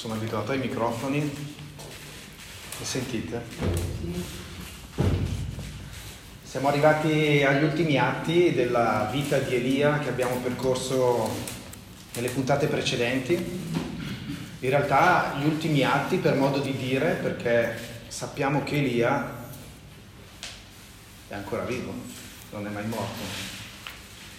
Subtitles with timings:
[0.00, 1.20] sono abituato ai microfoni.
[1.20, 3.42] Mi sentite?
[6.42, 11.28] Siamo arrivati agli ultimi atti della vita di Elia che abbiamo percorso
[12.14, 13.34] nelle puntate precedenti.
[14.60, 17.76] In realtà gli ultimi atti per modo di dire perché
[18.08, 19.48] sappiamo che Elia
[21.28, 21.92] è ancora vivo,
[22.52, 23.20] non è mai morto.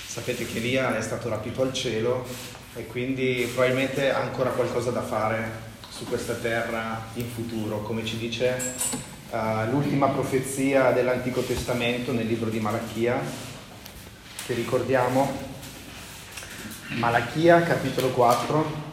[0.08, 5.02] Sapete che Elia è stato rapito al cielo e quindi probabilmente ha ancora qualcosa da
[5.02, 8.76] fare su questa terra in futuro, come ci dice
[9.30, 13.20] uh, l'ultima profezia dell'Antico Testamento nel libro di Malachia,
[14.46, 15.50] che ricordiamo,
[16.98, 18.90] Malachia capitolo 4.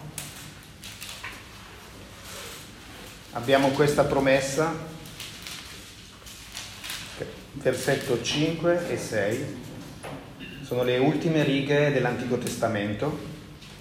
[3.33, 4.75] Abbiamo questa promessa,
[7.53, 9.67] versetto 5 e 6,
[10.63, 13.28] sono le ultime righe dell'Antico Testamento.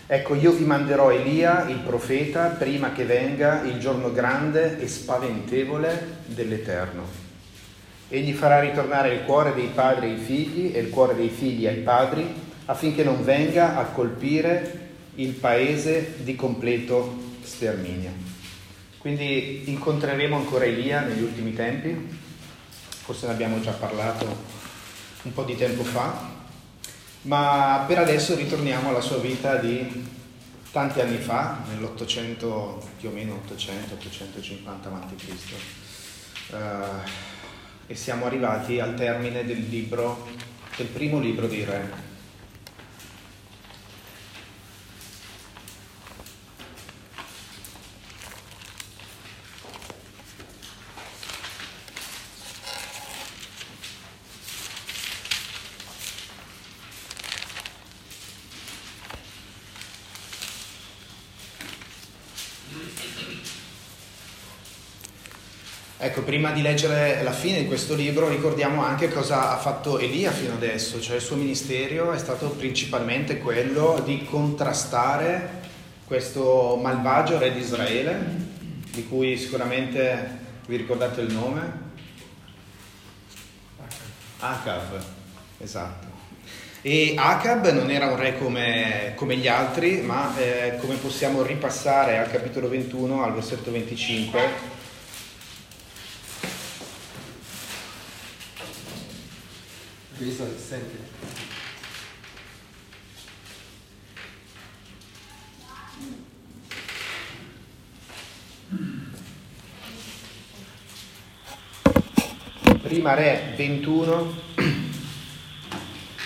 [0.10, 6.20] Ecco, io vi manderò Elia, il profeta, prima che venga il giorno grande e spaventevole
[6.27, 7.04] dell'Eterno.
[8.08, 11.80] Egli farà ritornare il cuore dei padri ai figli e il cuore dei figli ai
[11.80, 12.26] padri,
[12.66, 18.12] affinché non venga a colpire il paese di completo sterminio.
[18.99, 22.18] Quindi incontreremo ancora Elia negli ultimi tempi,
[23.04, 24.26] forse ne abbiamo già parlato
[25.24, 26.46] un po' di tempo fa,
[27.28, 30.06] ma per adesso ritorniamo alla sua vita di
[30.72, 35.26] tanti anni fa, nell'Ottocento, più o meno 800-850 a.C.
[36.50, 36.55] Uh,
[37.88, 40.26] e siamo arrivati al termine del libro,
[40.78, 42.08] del primo libro dei Re.
[66.00, 70.30] Ecco, prima di leggere la fine di questo libro ricordiamo anche cosa ha fatto Elia
[70.30, 75.62] fino adesso, cioè il suo ministero è stato principalmente quello di contrastare
[76.06, 78.20] questo malvagio re di Israele,
[78.92, 80.38] di cui sicuramente
[80.68, 81.72] vi ricordate il nome?
[84.38, 85.04] Acab,
[85.58, 86.06] esatto.
[86.84, 92.19] E Acab non era un re come, come gli altri, ma eh, come possiamo ripassare
[92.19, 94.75] al capitolo 21, al versetto 25,
[100.20, 100.98] Visual senti.
[112.82, 114.34] Prima Re 21,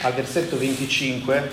[0.03, 1.51] al versetto 25,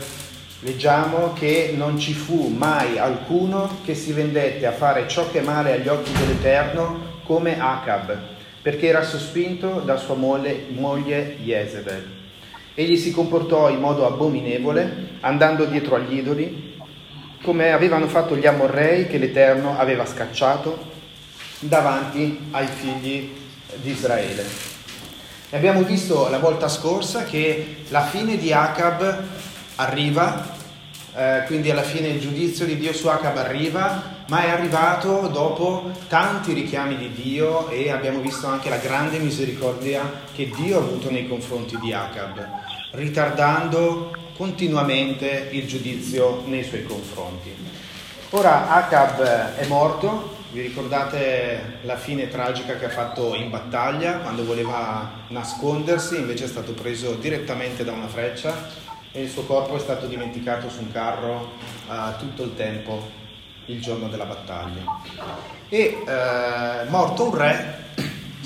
[0.60, 5.42] leggiamo che non ci fu mai alcuno che si vendette a fare ciò che è
[5.42, 8.16] male agli occhi dell'Eterno come Acab,
[8.62, 12.17] perché era sospinto da sua moglie, moglie Jezebel.
[12.78, 16.76] Egli si comportò in modo abominevole, andando dietro agli idoli,
[17.42, 20.78] come avevano fatto gli Amorrei che l'Eterno aveva scacciato
[21.58, 23.32] davanti ai figli
[23.82, 24.44] di Israele.
[25.50, 29.24] E abbiamo visto la volta scorsa che la fine di Acab
[29.74, 30.46] arriva,
[31.16, 35.90] eh, quindi alla fine il giudizio di Dio su Acab arriva, ma è arrivato dopo
[36.06, 41.10] tanti richiami di Dio e abbiamo visto anche la grande misericordia che Dio ha avuto
[41.10, 47.54] nei confronti di Acab ritardando continuamente il giudizio nei suoi confronti.
[48.30, 54.44] Ora Acab è morto, vi ricordate la fine tragica che ha fatto in battaglia quando
[54.44, 58.54] voleva nascondersi, invece è stato preso direttamente da una freccia
[59.12, 61.52] e il suo corpo è stato dimenticato su un carro
[61.88, 63.10] uh, tutto il tempo,
[63.66, 64.82] il giorno della battaglia.
[65.68, 67.86] E uh, morto un re,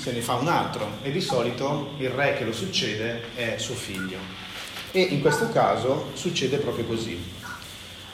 [0.03, 3.73] se ne fa un altro e di solito il re che lo succede è suo
[3.73, 4.17] figlio.
[4.91, 7.17] E in questo caso succede proprio così.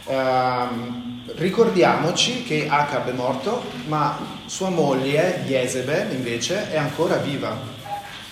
[0.06, 7.60] Um, ricordiamoci che Acab è morto, ma sua moglie Jezebel invece è ancora viva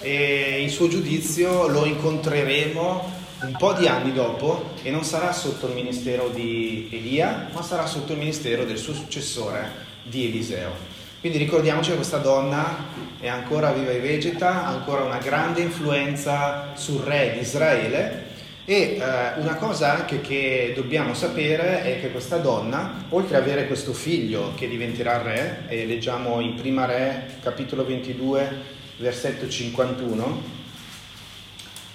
[0.02, 5.66] e il suo giudizio lo incontreremo un po' di anni dopo e non sarà sotto
[5.66, 10.97] il ministero di Elia, ma sarà sotto il ministero del suo successore, di Eliseo.
[11.28, 12.86] Quindi ricordiamoci che questa donna
[13.20, 18.28] è ancora viva e vegeta, ha ancora una grande influenza sul re di Israele
[18.64, 23.68] e eh, una cosa anche che dobbiamo sapere è che questa donna, oltre ad avere
[23.68, 28.50] questo figlio che diventerà re, e leggiamo in Prima Re, capitolo 22,
[28.96, 30.42] versetto 51,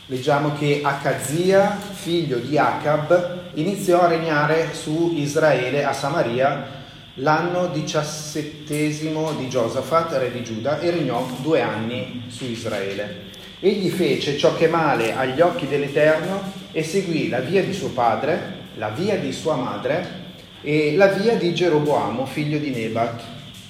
[0.09, 6.81] leggiamo che Akazia, figlio di Acab, iniziò a regnare su Israele a Samaria
[7.17, 13.31] l'anno diciassettesimo di Giosafat, re di Giuda, e regnò due anni su Israele.
[13.61, 17.91] Egli fece ciò che è male agli occhi dell'Eterno e seguì la via di suo
[17.91, 20.21] padre, la via di sua madre
[20.63, 23.23] e la via di Geroboamo, figlio di Nebat,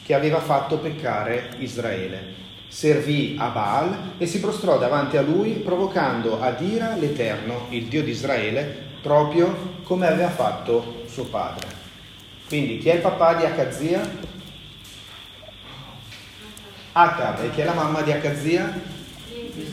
[0.04, 2.40] che aveva fatto peccare Israele.
[2.68, 8.02] Servì a Baal e si prostrò davanti a lui, provocando ad ira l'Eterno, il Dio
[8.02, 11.71] di Israele, proprio come aveva fatto suo padre.
[12.52, 14.06] Quindi chi è il papà di Akazia?
[16.92, 17.44] Acab.
[17.44, 18.78] E chi è la mamma di Akazia?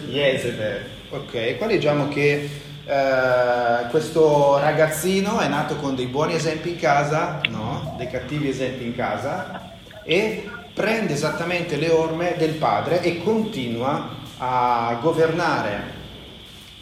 [0.07, 0.85] Jezebel.
[1.09, 2.49] Ok, qua leggiamo che
[2.85, 7.95] eh, questo ragazzino è nato con dei buoni esempi in casa, no?
[7.97, 9.73] Dei cattivi esempi in casa
[10.05, 15.81] e prende esattamente le orme del padre e continua a governare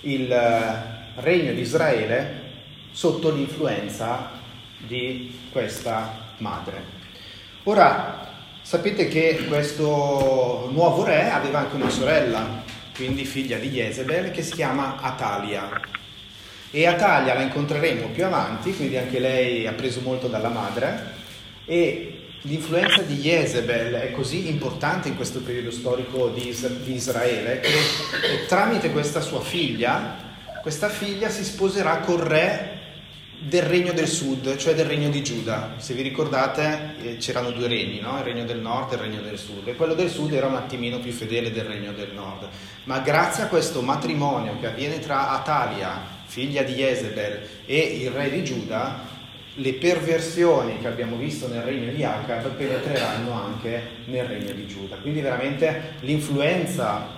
[0.01, 0.27] il
[1.15, 2.41] regno di Israele
[2.91, 4.37] sotto l'influenza
[4.77, 6.95] di questa madre.
[7.63, 8.27] Ora,
[8.61, 12.63] sapete che questo nuovo re aveva anche una sorella,
[12.95, 15.79] quindi figlia di Jezebel, che si chiama Atalia.
[16.69, 21.15] E Atalia la incontreremo più avanti, quindi anche lei ha preso molto dalla madre
[21.65, 26.55] e l'influenza di Jezebel è così importante in questo periodo storico di,
[26.93, 30.15] Israele che tramite questa sua figlia,
[30.61, 32.76] questa figlia si sposerà col re
[33.39, 35.75] del regno del sud, cioè del regno di Giuda.
[35.77, 38.17] Se vi ricordate eh, c'erano due regni, no?
[38.17, 40.55] il regno del nord e il regno del sud, e quello del sud era un
[40.55, 42.47] attimino più fedele del regno del nord.
[42.85, 48.31] Ma grazie a questo matrimonio che avviene tra Atalia, figlia di Jezebel, e il re
[48.31, 49.15] di Giuda,
[49.59, 54.97] le perversioni che abbiamo visto nel regno di Acab penetreranno anche nel regno di Giuda.
[54.97, 57.15] Quindi veramente l'influenza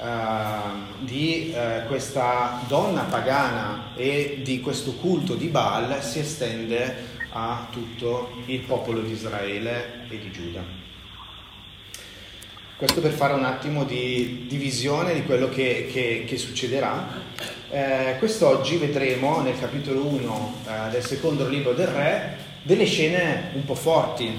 [0.00, 7.68] uh, di uh, questa donna pagana e di questo culto di Baal si estende a
[7.70, 10.78] tutto il popolo di Israele e di Giuda.
[12.76, 17.28] Questo per fare un attimo di divisione di quello che, che, che succederà.
[17.70, 23.64] Eh, quest'oggi vedremo nel capitolo 1 eh, del secondo libro del Re delle scene un
[23.64, 24.36] po' forti,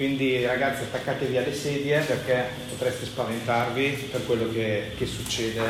[0.00, 5.60] quindi ragazzi attaccatevi alle sedie perché potreste spaventarvi per quello che, che succede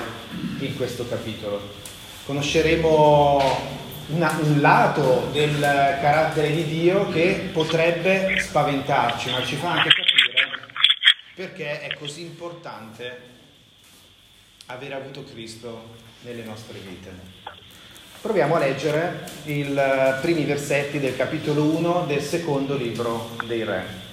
[0.61, 1.61] in questo capitolo.
[2.27, 3.43] Conosceremo
[4.11, 10.69] una, un lato del carattere di Dio che potrebbe spaventarci, ma ci fa anche capire
[11.35, 13.21] perché è così importante
[14.67, 17.11] avere avuto Cristo nelle nostre vite.
[18.21, 19.77] Proviamo a leggere i
[20.21, 24.10] primi versetti del capitolo 1 del secondo libro dei Re.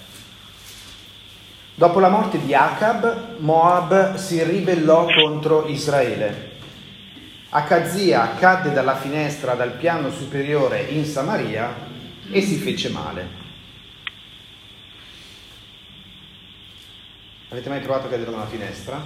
[1.77, 6.53] Dopo la morte di Acab, Moab si ribellò contro Israele.
[7.49, 11.71] Acazia cadde dalla finestra dal piano superiore in Samaria
[12.31, 13.27] e si fece male.
[17.49, 18.99] Avete mai provato a cadere da una finestra?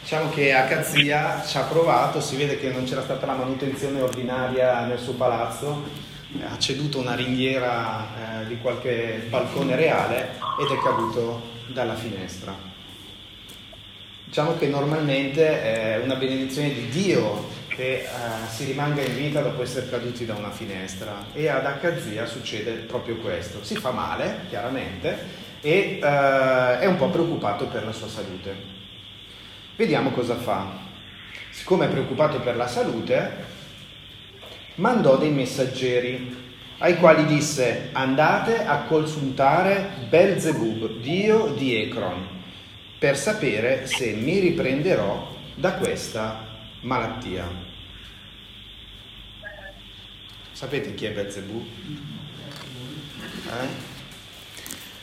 [0.00, 4.86] Diciamo che Acazia ci ha provato, si vede che non c'era stata la manutenzione ordinaria
[4.86, 6.08] nel suo palazzo
[6.48, 12.68] ha ceduto una ringhiera eh, di qualche balcone reale ed è caduto dalla finestra.
[14.24, 18.08] Diciamo che normalmente è una benedizione di Dio che eh,
[18.48, 23.16] si rimanga in vita dopo essere caduti da una finestra e ad Akazia succede proprio
[23.16, 23.64] questo.
[23.64, 25.18] Si fa male, chiaramente,
[25.60, 28.54] e eh, è un po' preoccupato per la sua salute.
[29.76, 30.78] Vediamo cosa fa.
[31.50, 33.58] Siccome è preoccupato per la salute,
[34.80, 36.38] mandò dei messaggeri
[36.78, 42.26] ai quali disse andate a consultare Belzebub, dio di Ecron,
[42.98, 46.46] per sapere se mi riprenderò da questa
[46.80, 47.46] malattia.
[50.52, 51.66] Sapete chi è Belzebub?
[53.46, 53.88] Eh?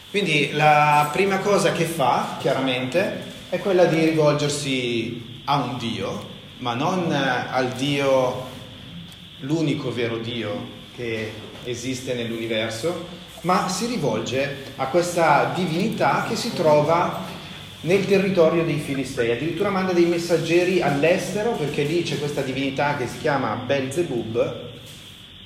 [0.10, 6.74] Quindi la prima cosa che fa, chiaramente, è quella di rivolgersi a un Dio, ma
[6.74, 8.56] non al Dio
[9.40, 11.32] l'unico vero Dio che
[11.64, 13.08] esiste nell'universo,
[13.42, 17.26] ma si rivolge a questa divinità che si trova
[17.82, 19.32] nel territorio dei Filistei.
[19.32, 24.66] Addirittura manda dei messaggeri all'estero perché lì c'è questa divinità che si chiama Belzebub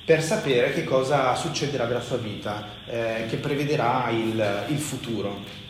[0.04, 5.60] per sapere che cosa succederà della sua vita, eh, che prevederà il, il futuro.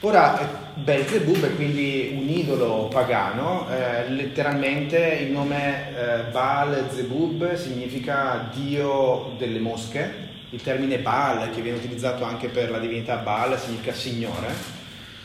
[0.00, 8.50] Ora, Belzebub è quindi un idolo pagano, eh, letteralmente il nome eh, Baal Zebub significa
[8.54, 13.94] dio delle mosche, il termine Baal che viene utilizzato anche per la divinità Baal significa
[13.94, 14.74] signore.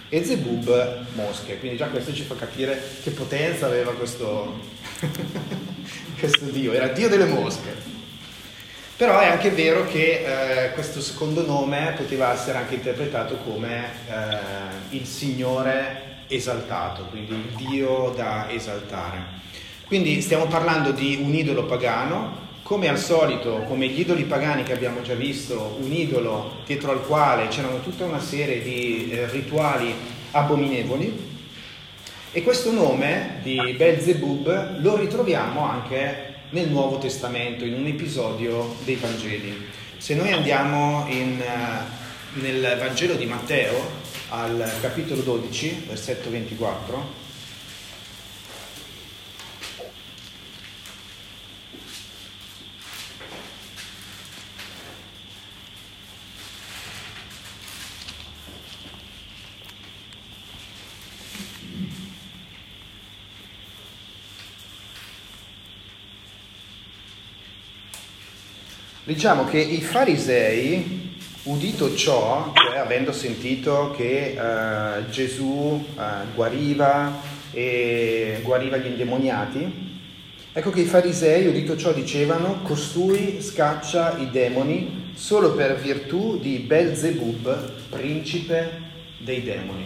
[0.08, 4.58] E Zebub mosche, quindi già questo ci fa capire che potenza aveva questo,
[6.18, 7.91] questo dio, era dio delle mosche.
[9.02, 14.96] Però è anche vero che eh, questo secondo nome poteva essere anche interpretato come eh,
[14.96, 19.24] il Signore esaltato, quindi il Dio da esaltare.
[19.88, 24.74] Quindi stiamo parlando di un idolo pagano, come al solito, come gli idoli pagani che
[24.74, 29.96] abbiamo già visto, un idolo dietro al quale c'erano tutta una serie di eh, rituali
[30.30, 31.30] abominevoli.
[32.32, 38.96] E questo nome di Belzebub lo ritroviamo anche nel Nuovo Testamento, in un episodio dei
[38.96, 39.68] Vangeli.
[39.98, 47.20] Se noi andiamo in, uh, nel Vangelo di Matteo, al capitolo 12, versetto 24,
[69.22, 71.14] Diciamo che i farisei,
[71.44, 76.02] udito ciò, cioè avendo sentito che eh, Gesù eh,
[76.34, 80.00] guariva e guariva gli indemoniati,
[80.52, 86.58] ecco che i farisei, udito ciò, dicevano, costui scaccia i demoni solo per virtù di
[86.58, 88.72] Belzebub, principe
[89.20, 89.86] dei demoni.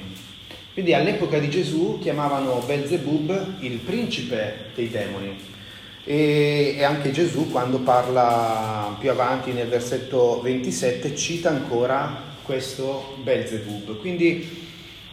[0.72, 5.55] Quindi all'epoca di Gesù chiamavano Belzebub il principe dei demoni.
[6.08, 14.00] E, anche Gesù quando parla più avanti nel versetto 27 cita ancora questo Belzebub.
[14.00, 14.68] Quindi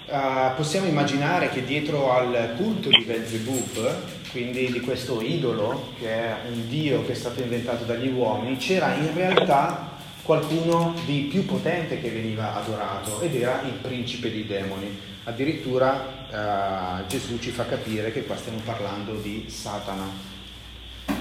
[0.07, 3.97] uh, possiamo immaginare che dietro al culto di Belzebub,
[4.31, 8.95] quindi di questo idolo che è un dio che è stato inventato dagli uomini, c'era
[8.95, 9.91] in realtà
[10.23, 15.11] qualcuno di più potente che veniva adorato ed era il principe dei demoni.
[15.25, 20.32] Addirittura uh, Gesù ci fa capire che qua stiamo parlando di Satana.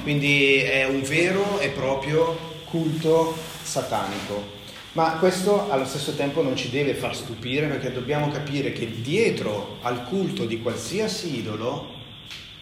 [0.04, 4.60] Quindi è un vero e proprio culto satanico.
[4.94, 9.78] Ma questo allo stesso tempo non ci deve far stupire perché dobbiamo capire che dietro
[9.82, 12.00] al culto di qualsiasi idolo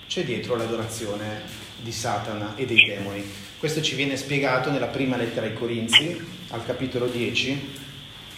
[0.07, 1.41] c'è dietro l'adorazione
[1.81, 3.23] di Satana e dei demoni.
[3.57, 7.75] Questo ci viene spiegato nella prima lettera ai Corinzi, al capitolo 10.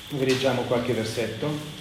[0.10, 1.80] Vi leggiamo qualche versetto.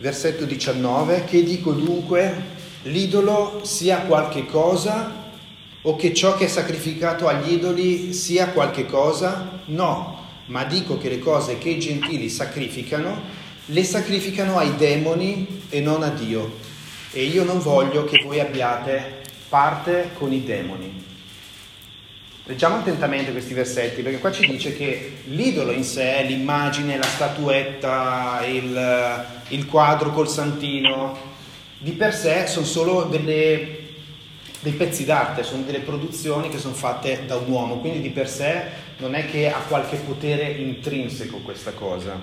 [0.00, 2.56] Versetto 19, che dico dunque?
[2.82, 5.32] L'idolo sia qualche cosa
[5.82, 9.60] o che ciò che è sacrificato agli idoli sia qualche cosa?
[9.66, 13.22] No, ma dico che le cose che i gentili sacrificano,
[13.66, 16.58] le sacrificano ai demoni e non a Dio.
[17.10, 21.07] E io non voglio che voi abbiate parte con i demoni.
[22.48, 28.42] Leggiamo attentamente questi versetti perché qua ci dice che l'idolo in sé, l'immagine, la statuetta,
[28.46, 31.14] il, il quadro col santino,
[31.76, 33.80] di per sé sono solo delle,
[34.60, 38.30] dei pezzi d'arte, sono delle produzioni che sono fatte da un uomo, quindi di per
[38.30, 38.62] sé
[38.96, 42.18] non è che ha qualche potere intrinseco questa cosa.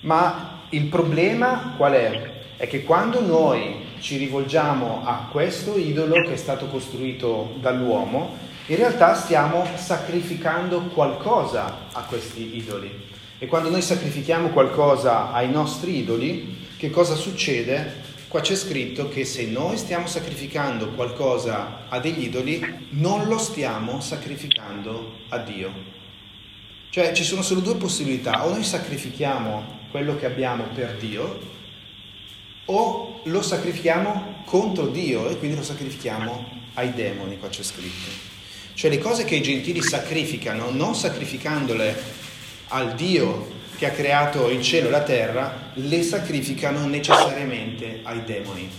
[0.00, 2.30] Ma il problema qual è?
[2.58, 8.76] È che quando noi ci rivolgiamo a questo idolo che è stato costruito dall'uomo, in
[8.76, 13.06] realtà stiamo sacrificando qualcosa a questi idoli.
[13.38, 18.06] E quando noi sacrifichiamo qualcosa ai nostri idoli, che cosa succede?
[18.28, 24.00] Qua c'è scritto che se noi stiamo sacrificando qualcosa a degli idoli, non lo stiamo
[24.00, 25.72] sacrificando a Dio.
[26.90, 31.40] Cioè ci sono solo due possibilità, o noi sacrifichiamo quello che abbiamo per Dio,
[32.66, 38.36] o lo sacrifichiamo contro Dio e quindi lo sacrifichiamo ai demoni, qua c'è scritto.
[38.78, 41.96] Cioè le cose che i gentili sacrificano, non sacrificandole
[42.68, 48.70] al Dio che ha creato il cielo e la terra, le sacrificano necessariamente ai demoni.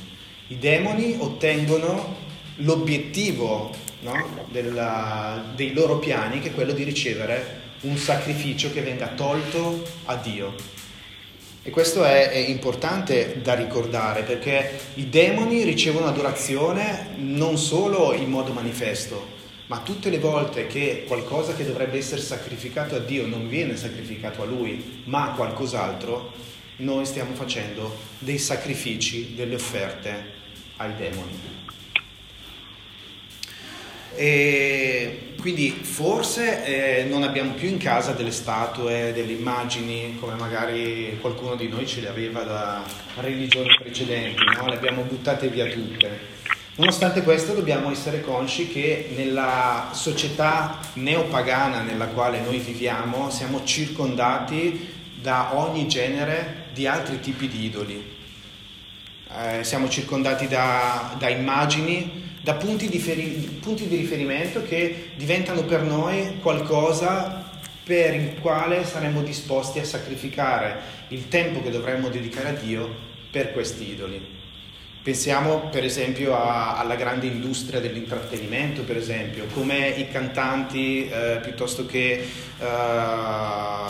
[0.47, 2.15] I demoni ottengono
[2.59, 9.07] l'obiettivo no, della, dei loro piani, che è quello di ricevere un sacrificio che venga
[9.07, 10.55] tolto a Dio.
[11.61, 18.29] E questo è, è, importante da ricordare perché i demoni ricevono adorazione non solo in
[18.29, 19.38] modo manifesto,
[19.69, 24.41] ma tutte le volte che qualcosa che dovrebbe essere sacrificato a Dio non viene sacrificato
[24.41, 26.31] a Lui, ma a qualcos'altro,
[26.77, 30.37] noi stiamo facendo dei sacrifici, delle offerte
[30.77, 31.57] ai demoni.
[34.15, 41.15] E quindi forse eh, non abbiamo più in casa delle statue, delle immagini come magari
[41.21, 42.83] qualcuno di noi ce le aveva da
[43.17, 44.65] religioni precedenti, no?
[44.65, 46.37] le abbiamo buttate via tutte
[46.79, 54.87] Nonostante questo dobbiamo essere consci che nella società neopagana nella quale noi viviamo siamo circondati
[55.21, 58.01] da ogni genere di altri tipi di idoli.
[59.29, 65.63] Eh, siamo circondati da, da immagini, da punti di, feri- punti di riferimento che diventano
[65.65, 67.43] per noi qualcosa
[67.83, 72.89] per il quale saremmo disposti a sacrificare il tempo che dovremmo dedicare a Dio
[73.29, 74.38] per questi idoli.
[75.01, 81.85] Pensiamo per esempio a, alla grande industria dell'intrattenimento, per esempio, come i cantanti eh, piuttosto
[81.85, 82.27] che,
[82.59, 83.85] eh,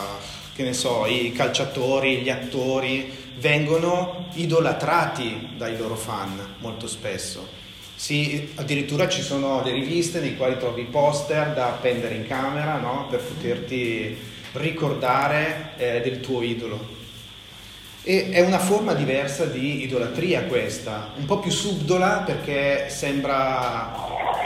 [0.54, 7.58] che so, i calciatori, gli attori vengono idolatrati dai loro fan molto spesso.
[7.96, 13.08] Sì, addirittura ci sono le riviste nei quali trovi poster da appendere in camera no?
[13.10, 14.16] per poterti
[14.52, 16.98] ricordare eh, del tuo idolo.
[18.02, 23.94] E è una forma diversa di idolatria questa, un po' più subdola perché sembra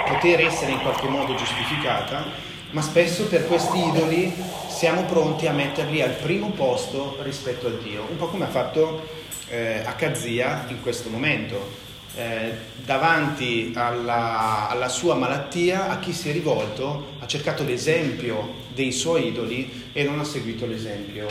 [0.09, 2.25] poter essere in qualche modo giustificata,
[2.71, 4.35] ma spesso per questi idoli
[4.67, 9.07] siamo pronti a metterli al primo posto rispetto a Dio, un po' come ha fatto
[9.49, 11.83] eh, Akazia in questo momento.
[12.17, 12.53] Eh,
[12.85, 19.29] davanti alla, alla sua malattia, a chi si è rivolto ha cercato l'esempio dei suoi
[19.29, 21.29] idoli e non ha seguito l'esempio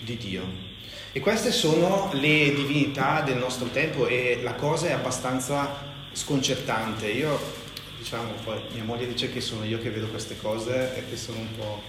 [0.00, 0.69] di Dio.
[1.12, 5.68] E queste sono le divinità del nostro tempo e la cosa è abbastanza
[6.12, 7.10] sconcertante.
[7.10, 7.36] Io,
[7.98, 11.40] diciamo, poi mia moglie dice che sono io che vedo queste cose e che sono
[11.40, 11.82] un po'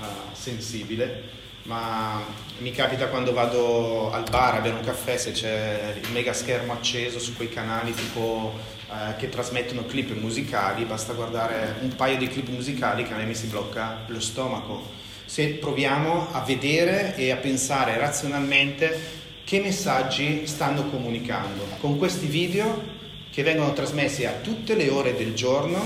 [0.00, 1.22] uh, sensibile,
[1.62, 2.20] ma
[2.58, 6.72] mi capita quando vado al bar a bere un caffè se c'è il mega schermo
[6.72, 12.26] acceso su quei canali tipo uh, che trasmettono clip musicali, basta guardare un paio di
[12.26, 14.98] clip musicali che a me mi si blocca lo stomaco
[15.30, 18.98] se proviamo a vedere e a pensare razionalmente
[19.44, 22.82] che messaggi stanno comunicando con questi video
[23.30, 25.80] che vengono trasmessi a tutte le ore del giorno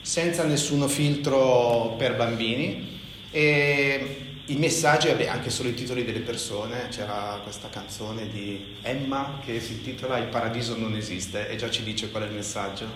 [0.00, 2.98] senza nessuno filtro per bambini
[3.30, 9.38] e i messaggi, vabbè, anche solo i titoli delle persone, c'era questa canzone di Emma
[9.44, 12.86] che si intitola Il paradiso non esiste e già ci dice qual è il messaggio.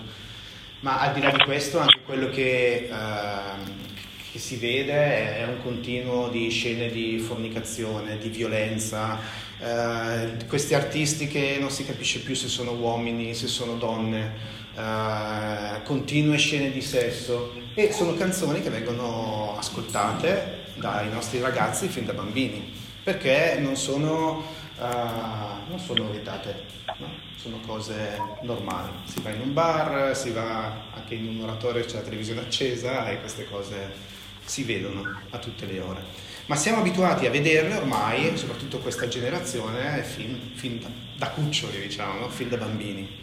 [0.79, 3.91] Ma al di là di questo, anche quello che, eh,
[4.33, 9.19] che si vede è un continuo di scene di fornicazione, di violenza,
[9.59, 14.33] eh, questi artisti che non si capisce più se sono uomini, se sono donne,
[14.75, 22.03] eh, continue scene di sesso e sono canzoni che vengono ascoltate dai nostri ragazzi fin
[22.03, 24.43] da bambini perché non sono,
[24.79, 26.63] uh, non sono vietate,
[26.97, 27.07] no?
[27.35, 28.89] sono cose normali.
[29.03, 33.09] Si va in un bar, si va anche in un oratorio, c'è la televisione accesa
[33.09, 34.12] e queste cose
[34.45, 36.31] si vedono a tutte le ore.
[36.45, 42.27] Ma siamo abituati a vederle ormai, soprattutto questa generazione, fin, fin da, da, cuccioli, diciamo,
[42.27, 43.21] fin da bambini.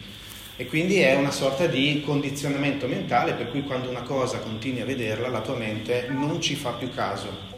[0.55, 4.85] E quindi è una sorta di condizionamento mentale per cui quando una cosa continui a
[4.85, 7.49] vederla, la tua mente non ci fa più caso.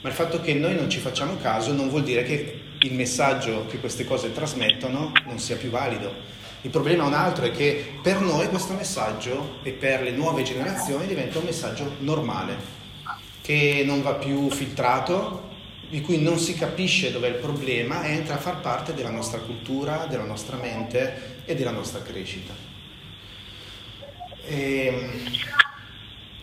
[0.00, 3.66] Ma il fatto che noi non ci facciamo caso non vuol dire che il messaggio
[3.66, 6.12] che queste cose trasmettono non sia più valido.
[6.62, 10.42] Il problema è un altro, è che per noi questo messaggio e per le nuove
[10.42, 12.80] generazioni diventa un messaggio normale
[13.42, 15.50] che non va più filtrato,
[15.88, 20.06] di cui non si capisce dov'è il problema, entra a far parte della nostra cultura,
[20.08, 22.54] della nostra mente e della nostra crescita.
[24.46, 25.20] E, ehm,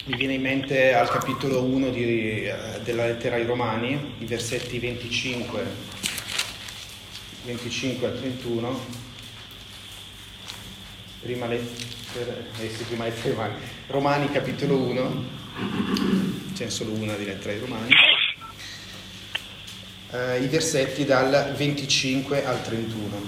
[0.06, 4.78] mi viene in mente al capitolo 1 di, eh, della lettera ai Romani, i versetti
[4.78, 5.64] 25,
[7.46, 8.80] 25 a 31,
[11.22, 13.50] prima lettera, eh sì, prima lettera
[13.88, 15.26] Romani capitolo 1,
[16.60, 17.90] c'è solo una di lettera ai Romani,
[20.12, 23.22] eh, i versetti dal 25 al 31.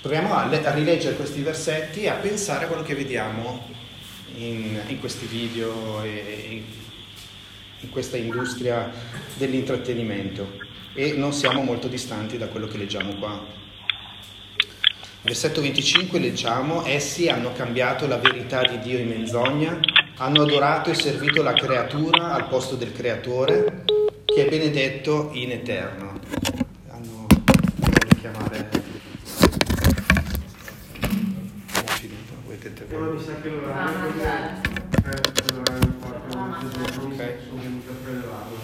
[0.00, 3.64] Proviamo a, a, rileggere questi versetti e a pensare a quello che vediamo
[4.34, 6.62] in, in questi video e in,
[7.78, 8.90] in questa industria
[9.34, 10.58] dell'intrattenimento
[10.94, 13.58] e non siamo molto distanti da quello che leggiamo qua.
[15.22, 19.78] Versetto 25 leggiamo, essi hanno cambiato la verità di Dio in menzogna
[20.20, 23.84] hanno adorato e servito la creatura al posto del creatore,
[24.26, 26.20] che è benedetto in eterno.
[26.90, 27.26] Hanno
[28.20, 28.68] chiamare.
[32.90, 38.58] No, mi sa che l'orario è l'orario quarto ok sono venuto a prelevarlo.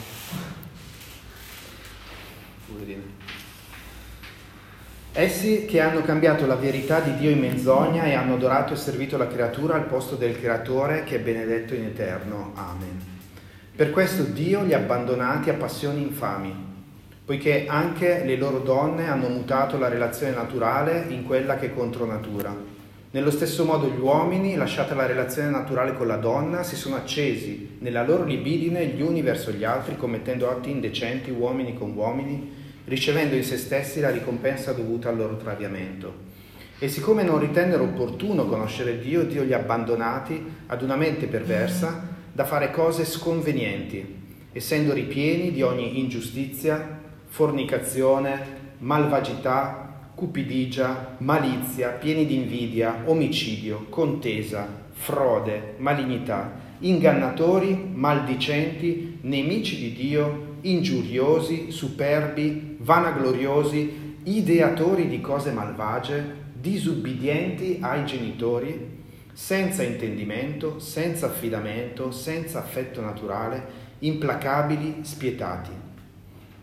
[5.18, 9.16] Essi che hanno cambiato la verità di Dio in menzogna e hanno adorato e servito
[9.16, 12.52] la creatura al posto del creatore che è benedetto in eterno.
[12.54, 13.00] Amen.
[13.74, 16.54] Per questo Dio li ha abbandonati a passioni infami,
[17.24, 22.04] poiché anche le loro donne hanno mutato la relazione naturale in quella che è contro
[22.04, 22.54] natura.
[23.12, 27.78] Nello stesso modo gli uomini, lasciata la relazione naturale con la donna, si sono accesi
[27.78, 32.55] nella loro libidine gli uni verso gli altri, commettendo atti indecenti uomini con uomini,
[32.86, 36.24] ricevendo in se stessi la ricompensa dovuta al loro traviamento.
[36.78, 42.14] E siccome non ritennero opportuno conoscere Dio, Dio li ha abbandonati ad una mente perversa
[42.32, 52.34] da fare cose sconvenienti, essendo ripieni di ogni ingiustizia, fornicazione, malvagità, cupidigia, malizia, pieni di
[52.34, 65.20] invidia, omicidio, contesa, frode, malignità, ingannatori, maldicenti, nemici di Dio, ingiuriosi, superbi, vanagloriosi, ideatori di
[65.20, 68.94] cose malvagie, disubbidienti ai genitori,
[69.32, 75.84] senza intendimento, senza affidamento, senza affetto naturale, implacabili, spietati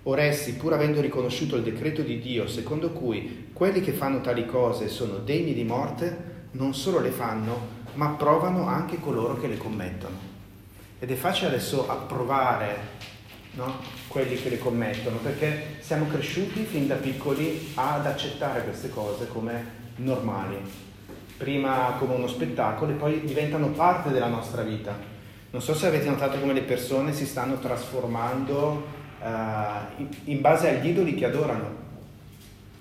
[0.05, 4.45] Or essi, pur avendo riconosciuto il decreto di Dio, secondo cui quelli che fanno tali
[4.45, 9.57] cose sono degni di morte, non solo le fanno, ma provano anche coloro che le
[9.57, 10.31] commettono.
[10.99, 13.11] Ed è facile adesso approvare
[13.53, 13.79] no?
[14.07, 19.81] quelli che le commettono, perché siamo cresciuti fin da piccoli ad accettare queste cose come
[19.97, 20.57] normali,
[21.37, 25.11] prima come uno spettacolo e poi diventano parte della nostra vita.
[25.51, 28.87] Non so se avete notato come le persone si stanno trasformando
[29.19, 31.81] uh, in base agli idoli che adorano.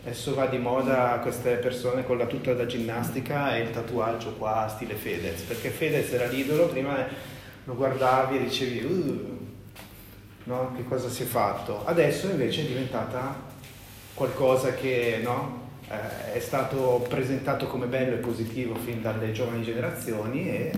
[0.04, 4.66] Adesso va di moda queste persone con la tuta da ginnastica e il tatuaggio qua
[4.68, 7.06] stile Fedez, perché Fedez era l'idolo, prima
[7.64, 9.41] lo guardavi e dicevi uh,
[10.44, 10.72] no?
[10.76, 11.84] che cosa si è fatto.
[11.84, 13.50] Adesso invece è diventata
[14.14, 15.70] qualcosa che no?
[15.88, 20.72] eh, è stato presentato come bello e positivo fin dalle giovani generazioni e eh,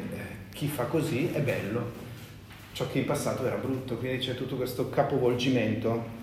[0.52, 2.02] chi fa così è bello
[2.72, 6.22] ciò che in passato era brutto, quindi c'è tutto questo capovolgimento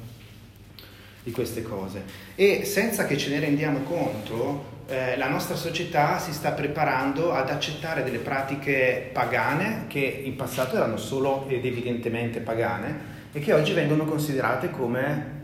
[1.24, 2.04] di queste cose.
[2.36, 7.50] E senza che ce ne rendiamo conto, eh, la nostra società si sta preparando ad
[7.50, 13.74] accettare delle pratiche pagane che in passato erano solo ed evidentemente pagane e che oggi
[13.74, 15.40] vengono considerate come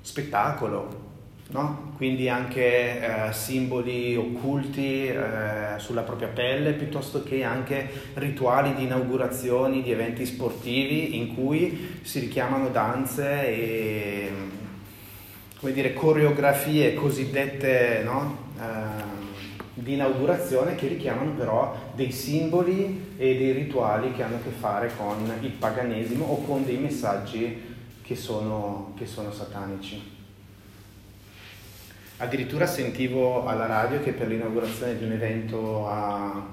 [0.00, 1.02] spettacolo,
[1.48, 1.92] no?
[1.96, 9.82] quindi anche eh, simboli occulti eh, sulla propria pelle, piuttosto che anche rituali di inaugurazioni
[9.82, 14.32] di eventi sportivi in cui si richiamano danze e
[15.60, 18.36] dire, coreografie cosiddette no?
[18.60, 19.23] eh,
[19.74, 24.90] di inaugurazione che richiamano però dei simboli e dei rituali che hanno a che fare
[24.96, 30.12] con il paganesimo o con dei messaggi che sono, che sono satanici.
[32.18, 36.46] Addirittura sentivo alla radio che per l'inaugurazione di un evento a,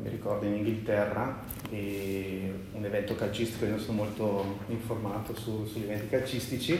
[0.00, 6.08] mi ricordo, in Inghilterra, un evento calcistico, io non sono molto informato su, sugli eventi
[6.08, 6.78] calcistici,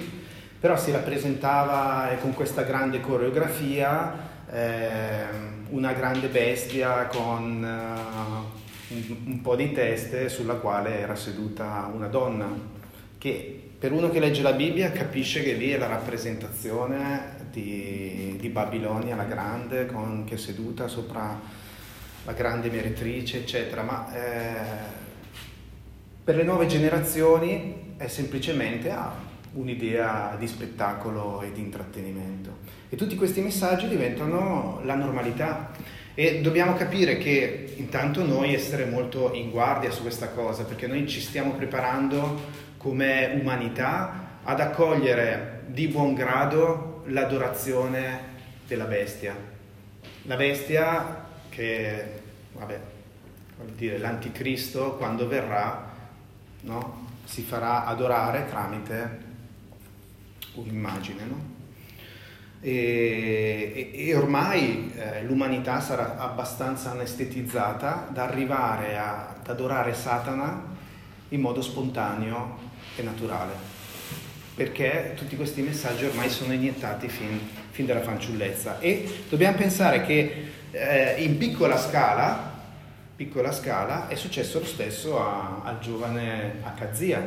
[0.61, 5.25] però si rappresentava eh, con questa grande coreografia eh,
[5.71, 12.07] una grande bestia con uh, un, un po' di teste sulla quale era seduta una
[12.07, 12.49] donna,
[13.19, 18.49] che per uno che legge la Bibbia capisce che lì è la rappresentazione di, di
[18.49, 21.39] Babilonia la Grande, con, che è seduta sopra
[22.25, 25.03] la grande meretrice, eccetera, ma eh,
[26.25, 29.13] per le nuove generazioni è semplicemente ah,
[29.53, 32.64] un'idea di spettacolo e di intrattenimento.
[32.95, 35.73] E tutti questi messaggi diventano la normalità.
[36.15, 41.09] E dobbiamo capire che intanto noi essere molto in guardia su questa cosa, perché noi
[41.09, 42.41] ci stiamo preparando
[42.77, 48.21] come umanità ad accogliere di buon grado l'adorazione
[48.69, 49.35] della bestia.
[50.23, 52.05] La bestia che,
[52.53, 52.81] vabbè,
[53.57, 55.91] vuol dire l'anticristo, quando verrà,
[56.61, 57.09] no?
[57.25, 59.19] si farà adorare tramite
[60.55, 61.25] un'immagine.
[61.25, 61.54] No?
[62.67, 70.65] E, e, ormai eh, l'umanità sarà abbastanza anestetizzata da arrivare a, ad adorare Satana
[71.29, 72.57] in modo spontaneo
[72.97, 73.53] e naturale.
[74.55, 77.39] Perché tutti questi messaggi ormai sono iniettati fin,
[77.71, 78.81] fin dalla fanciullezza.
[78.81, 82.51] E dobbiamo pensare che eh, in piccola scala,
[83.15, 87.21] piccola scala è successo lo stesso a, al giovane Akazia,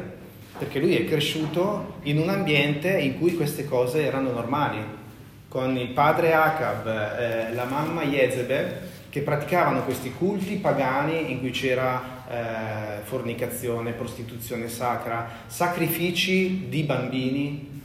[0.58, 5.06] perché lui è cresciuto in un ambiente in cui queste cose erano normali,
[5.48, 8.80] con il padre Acab, eh, la mamma Jezebel,
[9.10, 17.76] che praticavano questi culti pagani in cui c'era eh, fornicazione, prostituzione sacra, sacrifici di bambini,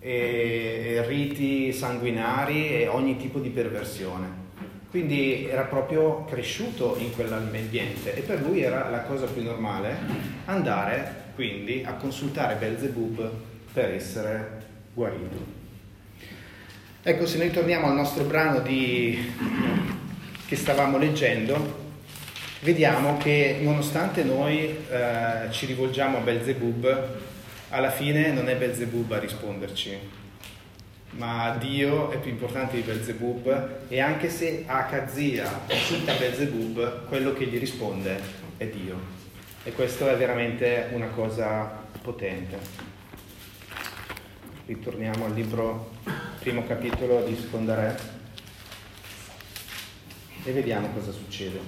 [0.00, 4.38] e riti sanguinari e ogni tipo di perversione.
[4.88, 9.96] Quindi era proprio cresciuto in quell'ambiente e per lui era la cosa più normale
[10.46, 13.30] andare quindi a consultare Belzebub
[13.72, 15.59] per essere guarito.
[17.02, 19.32] Ecco, se noi torniamo al nostro brano di...
[20.46, 21.78] che stavamo leggendo,
[22.60, 27.08] vediamo che nonostante noi eh, ci rivolgiamo a Belzebub,
[27.70, 29.96] alla fine non è Belzebub a risponderci,
[31.12, 37.46] ma Dio è più importante di Belzebub e anche se Akazia cita Belzebub, quello che
[37.46, 38.20] gli risponde
[38.58, 38.98] è Dio.
[39.64, 42.89] E questo è veramente una cosa potente.
[44.70, 45.90] Ritorniamo al libro,
[46.38, 47.98] primo capitolo di Seconda Re
[50.44, 51.58] e vediamo cosa succede.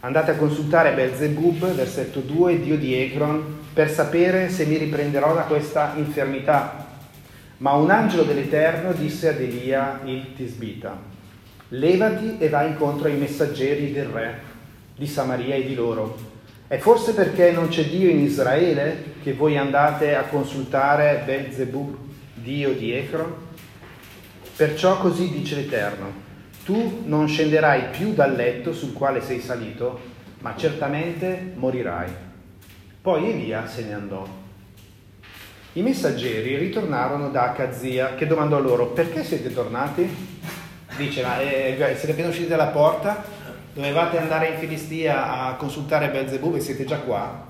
[0.00, 5.42] Andate a consultare Belzebub, versetto 2, Dio di Ekron, per sapere se mi riprenderò da
[5.42, 6.88] questa infermità.
[7.58, 11.00] Ma un angelo dell'Eterno disse ad Elia il Tisbita,
[11.68, 14.40] levati e vai incontro ai messaggeri del re
[14.96, 16.37] di Samaria e di loro.
[16.68, 21.96] È forse perché non c'è Dio in Israele che voi andate a consultare Belzebub,
[22.34, 23.32] Dio di Ekron?
[24.54, 26.26] Perciò così dice l'Eterno
[26.68, 29.98] tu non scenderai più dal letto sul quale sei salito,
[30.40, 32.10] ma certamente morirai.
[33.00, 34.28] Poi Elia se ne andò.
[35.72, 40.06] I messaggeri ritornarono da Akazia che domandò loro perché siete tornati?
[40.98, 43.37] Dice, ma eh, siete appena usciti dalla porta?
[43.72, 47.46] Dovevate andare in Filistia a consultare Belzebub e siete già qua?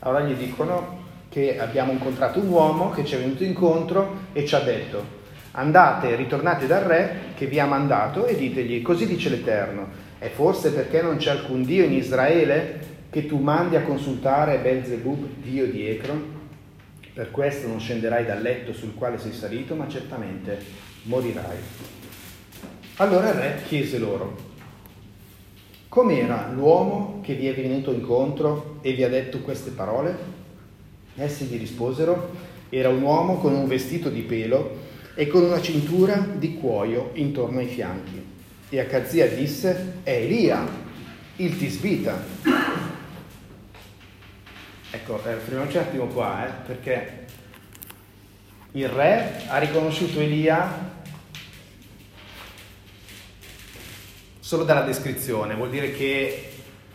[0.00, 4.54] Allora gli dicono che abbiamo incontrato un uomo che ci è venuto incontro e ci
[4.54, 5.20] ha detto
[5.52, 9.86] Andate, ritornate dal re che vi ha mandato e ditegli, così dice l'Eterno,
[10.18, 15.26] è forse perché non c'è alcun Dio in Israele che tu mandi a consultare Belzebub,
[15.42, 16.40] Dio di Ekron?
[17.12, 20.58] Per questo non scenderai dal letto sul quale sei salito, ma certamente
[21.02, 21.58] morirai.
[22.96, 24.51] Allora il re chiese loro,
[25.92, 30.16] com'era l'uomo che vi è venuto incontro e vi ha detto queste parole?
[31.16, 32.30] Essi gli risposero,
[32.70, 34.78] era un uomo con un vestito di pelo,
[35.14, 38.24] e con una cintura di cuoio intorno ai fianchi.
[38.70, 40.66] E Akazia disse, è Elia,
[41.36, 42.24] il Tisbita.
[44.92, 47.26] Ecco, eh, fermiamoci un attimo qua, eh, perché
[48.70, 50.91] il re ha riconosciuto Elia
[54.52, 56.50] solo dalla descrizione, vuol dire che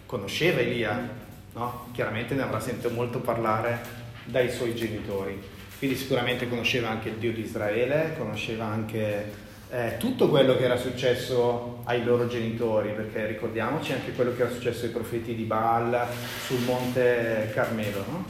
[0.06, 1.10] conosceva Elia,
[1.54, 1.88] no?
[1.92, 3.80] Chiaramente ne avrà sentito molto parlare
[4.26, 5.42] dai suoi genitori.
[5.80, 9.32] Quindi sicuramente conosceva anche il Dio di Israele, conosceva anche
[9.72, 14.52] eh, tutto quello che era successo ai loro genitori, perché ricordiamoci anche quello che era
[14.52, 16.06] successo ai profeti di Baal
[16.46, 18.06] sul monte Carmelo.
[18.08, 18.26] No?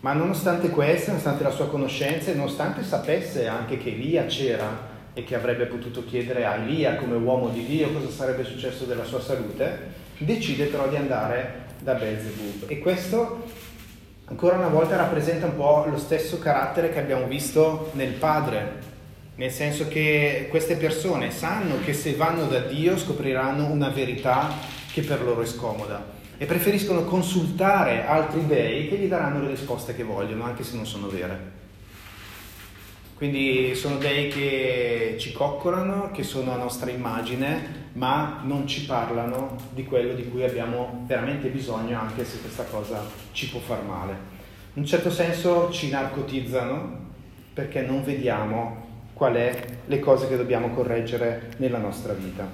[0.00, 5.24] Ma nonostante questo, nonostante la sua conoscenza e nonostante sapesse anche che Elia c'era e
[5.24, 9.20] che avrebbe potuto chiedere a Elia come uomo di Dio cosa sarebbe successo della sua
[9.20, 12.64] salute, decide però di andare da Beelzebub.
[12.68, 13.44] E questo
[14.26, 18.88] ancora una volta rappresenta un po' lo stesso carattere che abbiamo visto nel Padre,
[19.34, 24.52] nel senso che queste persone sanno che se vanno da Dio scopriranno una verità
[24.92, 29.94] che per loro è scomoda e preferiscono consultare altri dei che gli daranno le risposte
[29.94, 31.59] che vogliono, anche se non sono vere.
[33.20, 39.58] Quindi sono dei che ci coccolano, che sono a nostra immagine, ma non ci parlano
[39.74, 44.12] di quello di cui abbiamo veramente bisogno, anche se questa cosa ci può far male.
[44.72, 47.08] In un certo senso ci narcotizzano
[47.52, 52.50] perché non vediamo qual è le cose che dobbiamo correggere nella nostra vita.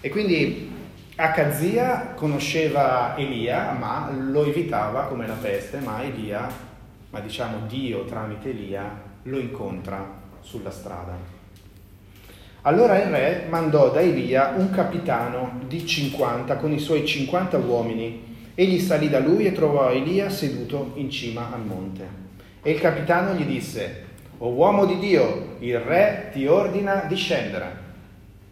[0.00, 0.70] E quindi
[1.16, 6.48] Akazia conosceva Elia, ma lo evitava come la peste, ma Elia,
[7.10, 11.36] ma diciamo Dio tramite Elia, lo incontra sulla strada.
[12.62, 18.26] Allora il re mandò da Elia un capitano di 50 con i suoi 50 uomini.
[18.54, 22.26] Egli salì da lui e trovò Elia seduto in cima al monte.
[22.62, 24.06] E il capitano gli disse,
[24.38, 27.86] O uomo di Dio, il re ti ordina di scendere.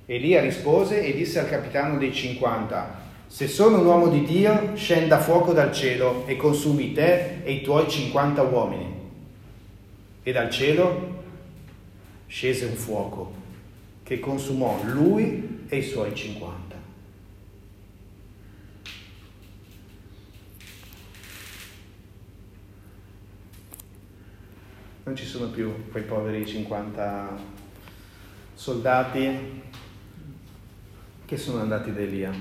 [0.07, 5.19] Elia rispose e disse al capitano dei 50, Se sono un uomo di Dio, scenda
[5.19, 8.95] fuoco dal cielo e consumi te e i tuoi 50 uomini
[10.27, 11.23] e dal cielo
[12.27, 13.33] scese un fuoco
[14.03, 16.75] che consumò lui e i suoi cinquanta.
[25.05, 27.39] Non ci sono più quei poveri 50
[28.53, 29.62] soldati
[31.25, 32.33] che sono andati da Elia.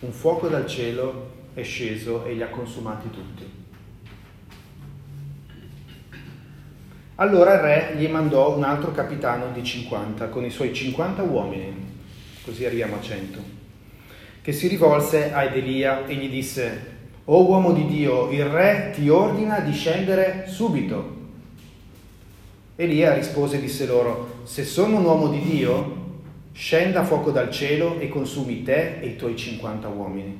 [0.00, 3.67] Un fuoco dal cielo è sceso e li ha consumati tutti.
[7.20, 11.74] Allora il re gli mandò un altro capitano di 50 con i suoi 50 uomini,
[12.44, 13.40] così arriviamo a 100,
[14.40, 19.08] che si rivolse ad Elia e gli disse, O uomo di Dio, il re ti
[19.08, 21.16] ordina di scendere subito.
[22.76, 25.96] Elia rispose e disse loro, se sono un uomo di Dio,
[26.52, 30.38] scenda fuoco dal cielo e consumi te e i tuoi 50 uomini.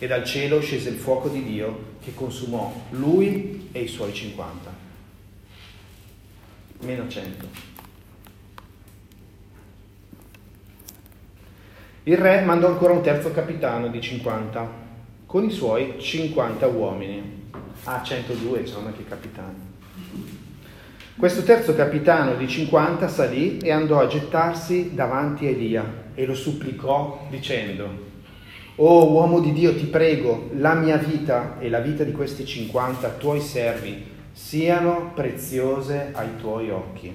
[0.00, 4.77] E dal cielo scese il fuoco di Dio che consumò lui e i suoi 50.
[6.80, 7.46] Meno 100.
[12.04, 14.86] Il re mandò ancora un terzo capitano di 50
[15.26, 17.50] con i suoi 50 uomini.
[17.84, 19.76] Ah, 102 sono anche capitani.
[21.16, 26.34] Questo terzo capitano di 50 salì e andò a gettarsi davanti a Elia e lo
[26.34, 28.06] supplicò dicendo,
[28.76, 33.08] Oh uomo di Dio, ti prego, la mia vita e la vita di questi 50
[33.14, 37.12] tuoi servi siano preziose ai tuoi occhi.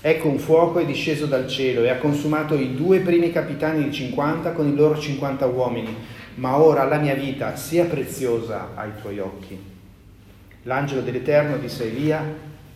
[0.00, 3.90] Ecco un fuoco è disceso dal cielo e ha consumato i due primi capitani di
[3.90, 5.96] 50 con i loro 50 uomini,
[6.34, 9.58] ma ora la mia vita sia preziosa ai tuoi occhi.
[10.64, 12.22] L'angelo dell'Eterno disse a Elia,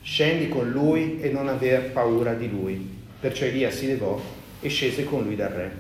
[0.03, 2.97] scendi con lui e non aver paura di lui.
[3.21, 4.19] Perciò Elia si levò
[4.61, 5.73] e scese con lui dal re.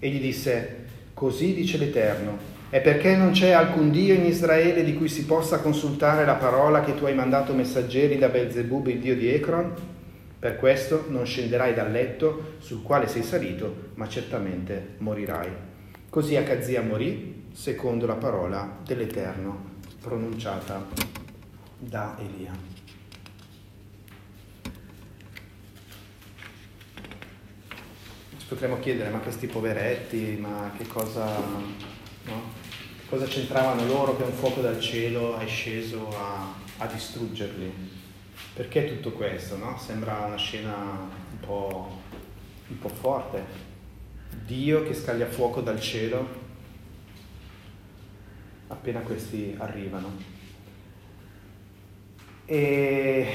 [0.00, 2.38] E gli disse, così dice l'Eterno,
[2.70, 6.82] è perché non c'è alcun Dio in Israele di cui si possa consultare la parola
[6.82, 9.74] che tu hai mandato messaggeri da Belzebub, il dio di Ecron?
[10.38, 15.50] Per questo non scenderai dal letto sul quale sei salito, ma certamente morirai.
[16.08, 20.86] Così Acazia morì secondo la parola dell'Eterno pronunciata
[21.76, 22.78] da Elia.
[28.50, 31.24] potremmo chiedere, ma questi poveretti, ma che cosa,
[32.24, 32.59] no?
[33.10, 37.98] Cosa c'entravano loro che un fuoco dal cielo è sceso a, a distruggerli?
[38.54, 39.56] Perché tutto questo?
[39.56, 39.76] No?
[39.76, 41.98] Sembra una scena un po',
[42.68, 43.44] un po' forte.
[44.46, 46.24] Dio che scaglia fuoco dal cielo
[48.68, 50.12] appena questi arrivano.
[52.44, 53.26] E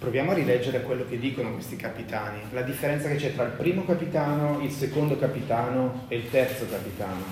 [0.00, 3.84] Proviamo a rileggere quello che dicono questi capitani, la differenza che c'è tra il primo
[3.84, 7.22] capitano, il secondo capitano e il terzo capitano.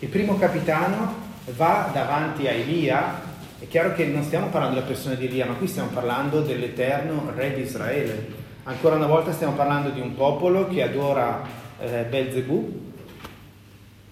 [0.00, 1.14] Il primo capitano
[1.56, 3.18] va davanti a Elia,
[3.58, 7.32] è chiaro che non stiamo parlando della persona di Elia, ma qui stiamo parlando dell'eterno
[7.34, 8.26] re di Israele.
[8.64, 11.42] Ancora una volta stiamo parlando di un popolo che adora
[11.80, 12.92] eh, Belzebù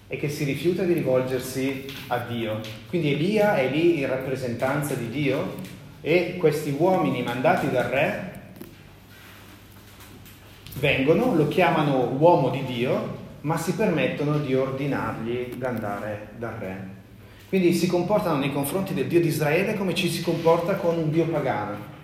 [0.07, 2.61] e che si rifiuta di rivolgersi a Dio.
[2.89, 5.75] Quindi Elia è lì in rappresentanza di Dio
[6.07, 8.31] e questi uomini mandati dal re
[10.75, 16.87] vengono, lo chiamano uomo di Dio, ma si permettono di ordinargli di andare dal re.
[17.49, 21.11] Quindi si comportano nei confronti del Dio di Israele come ci si comporta con un
[21.11, 21.95] Dio pagano.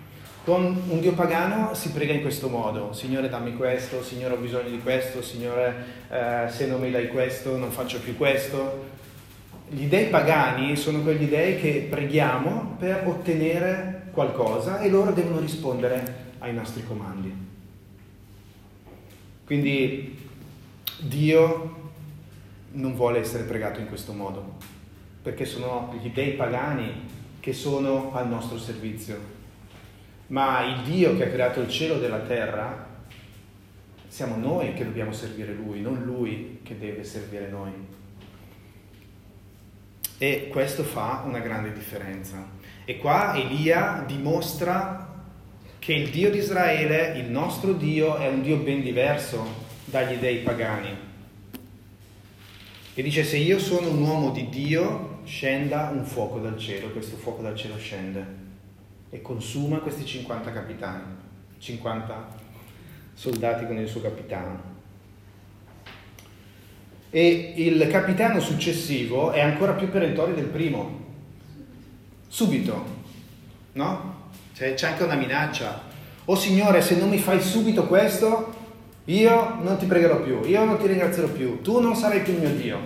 [0.44, 4.68] Con un Dio pagano si prega in questo modo, Signore dammi questo, Signore ho bisogno
[4.68, 5.74] di questo, Signore
[6.10, 8.92] eh, se non mi dai questo non faccio più questo,
[9.74, 16.32] gli dei pagani sono quegli dei che preghiamo per ottenere qualcosa e loro devono rispondere
[16.38, 17.34] ai nostri comandi.
[19.44, 20.16] Quindi
[21.00, 21.90] Dio
[22.72, 24.58] non vuole essere pregato in questo modo,
[25.22, 29.32] perché sono gli dei pagani che sono al nostro servizio.
[30.28, 32.92] Ma il Dio che ha creato il cielo e la terra,
[34.06, 37.83] siamo noi che dobbiamo servire Lui, non Lui che deve servire noi.
[40.24, 42.48] E questo fa una grande differenza.
[42.86, 45.22] E qua Elia dimostra
[45.78, 49.44] che il Dio di Israele, il nostro Dio, è un Dio ben diverso
[49.84, 50.96] dagli dei pagani.
[52.94, 57.16] E dice se io sono un uomo di Dio, scenda un fuoco dal cielo, questo
[57.16, 58.26] fuoco dal cielo scende
[59.10, 61.04] e consuma questi 50 capitani,
[61.58, 62.28] 50
[63.12, 64.73] soldati con il suo capitano
[67.16, 71.02] e il capitano successivo è ancora più perentorio del primo.
[72.26, 72.84] Subito,
[73.74, 74.30] no?
[74.52, 75.80] C'è, c'è anche una minaccia.
[76.24, 78.52] Oh Signore, se non mi fai subito questo,
[79.04, 82.50] io non ti pregherò più, io non ti ringrazierò più, tu non sarai più mio
[82.50, 82.80] Dio.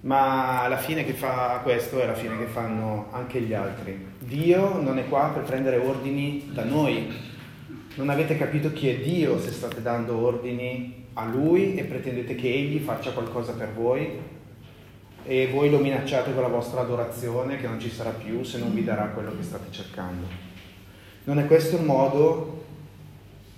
[0.00, 4.14] Ma la fine che fa questo è la fine che fanno anche gli altri.
[4.18, 7.25] Dio non è qua per prendere ordini da noi,
[7.96, 12.52] non avete capito chi è Dio se state dando ordini a Lui e pretendete che
[12.52, 14.34] Egli faccia qualcosa per voi
[15.24, 18.74] e voi lo minacciate con la vostra adorazione che non ci sarà più se non
[18.74, 20.26] vi darà quello che state cercando.
[21.24, 22.64] Non è questo il modo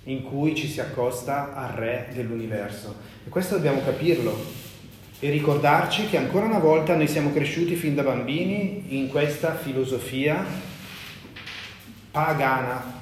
[0.05, 2.95] in cui ci si accosta al Re dell'universo.
[3.25, 4.35] E questo dobbiamo capirlo
[5.19, 10.45] e ricordarci che ancora una volta noi siamo cresciuti fin da bambini in questa filosofia
[12.09, 12.99] pagana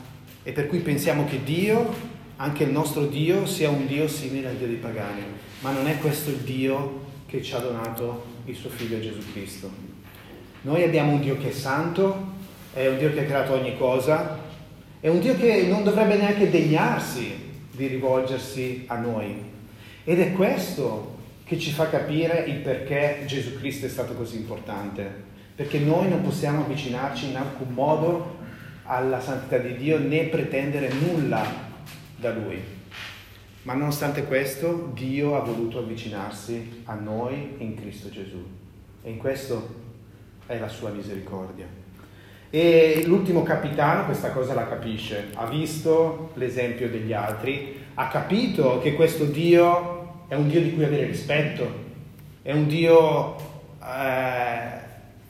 [0.47, 1.93] e per cui pensiamo che Dio,
[2.37, 5.21] anche il nostro Dio, sia un Dio simile al Dio dei pagani,
[5.59, 9.69] ma non è questo il Dio che ci ha donato il suo figlio Gesù Cristo.
[10.61, 12.31] Noi abbiamo un Dio che è santo,
[12.71, 14.39] è un Dio che ha creato ogni cosa,
[15.01, 17.29] è un Dio che non dovrebbe neanche degnarsi
[17.69, 19.35] di rivolgersi a noi.
[20.05, 25.13] Ed è questo che ci fa capire il perché Gesù Cristo è stato così importante,
[25.53, 28.36] perché noi non possiamo avvicinarci in alcun modo
[28.87, 31.45] alla santità di Dio né pretendere nulla
[32.15, 32.75] da Lui.
[33.63, 38.41] Ma nonostante questo, Dio ha voluto avvicinarsi a noi in Cristo Gesù.
[39.03, 39.85] E in questo
[40.45, 41.65] è la sua misericordia.
[42.49, 48.93] E l'ultimo capitano questa cosa la capisce, ha visto l'esempio degli altri, ha capito che
[48.93, 51.85] questo Dio è un Dio di cui avere rispetto,
[52.41, 53.35] è un Dio
[53.83, 54.76] eh,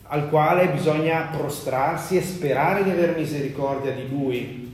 [0.07, 4.65] al quale bisogna prostrarsi e sperare di avere misericordia di Lui.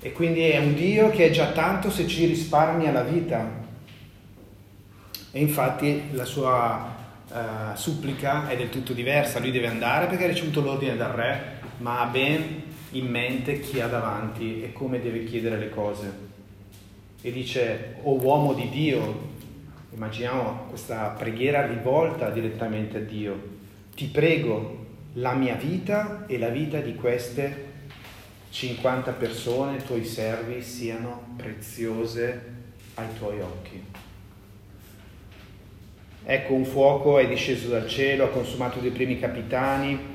[0.00, 3.64] E quindi è un Dio che è già tanto se ci risparmia la vita.
[5.32, 6.94] E infatti la sua
[7.28, 7.36] uh,
[7.74, 9.40] supplica è del tutto diversa.
[9.40, 12.62] Lui deve andare perché ha ricevuto l'ordine dal re, ma ha ben
[12.92, 16.26] in mente chi ha davanti e come deve chiedere le cose
[17.26, 19.30] e dice, o oh uomo di Dio,
[19.92, 23.55] immaginiamo questa preghiera rivolta direttamente a Dio,
[23.96, 24.84] ti prego
[25.14, 27.64] la mia vita e la vita di queste
[28.50, 32.52] 50 persone, tuoi servi, siano preziose
[32.94, 33.82] ai tuoi occhi.
[36.24, 40.14] Ecco un fuoco è disceso dal cielo, ha consumato dei primi capitani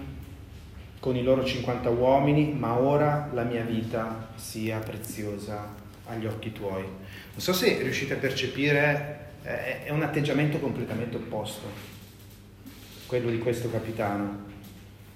[0.99, 5.73] con i loro 50 uomini, ma ora la mia vita sia preziosa
[6.05, 6.83] agli occhi tuoi.
[6.83, 11.99] Non so se riuscite a percepire, eh, è un atteggiamento completamente opposto,
[13.11, 14.45] quello di questo capitano.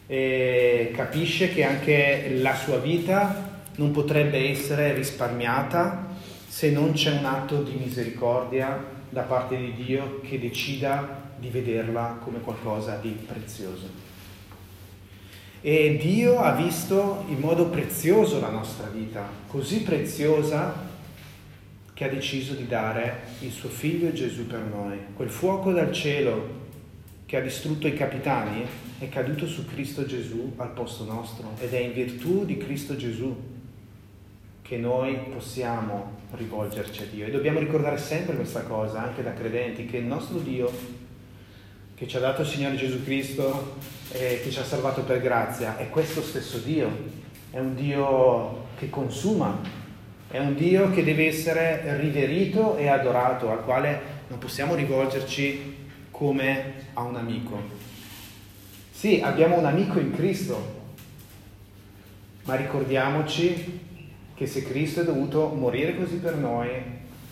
[0.05, 6.09] E capisce che anche la sua vita non potrebbe essere risparmiata
[6.45, 12.19] se non c'è un atto di misericordia da parte di Dio che decida di vederla
[12.21, 13.87] come qualcosa di prezioso.
[15.61, 20.83] E Dio ha visto in modo prezioso la nostra vita, così preziosa
[21.93, 24.97] che ha deciso di dare il suo figlio Gesù per noi.
[25.15, 26.64] Quel fuoco dal cielo
[27.35, 28.65] che ha distrutto i capitani
[28.97, 33.35] è caduto su Cristo Gesù al posto nostro ed è in virtù di Cristo Gesù
[34.61, 37.25] che noi possiamo rivolgerci a Dio.
[37.25, 40.71] E dobbiamo ricordare sempre questa cosa, anche da credenti, che il nostro Dio
[41.93, 43.75] che ci ha dato il Signore Gesù Cristo
[44.11, 46.89] e che ci ha salvato per grazia, è questo stesso Dio,
[47.51, 49.59] è un Dio che consuma,
[50.31, 55.83] è un Dio che deve essere riverito e adorato, al quale non possiamo rivolgerci
[56.17, 57.59] come a un amico.
[58.91, 60.83] Sì, abbiamo un amico in Cristo,
[62.43, 63.79] ma ricordiamoci
[64.33, 66.69] che se Cristo è dovuto morire così per noi